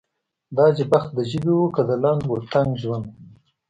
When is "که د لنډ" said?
1.75-2.23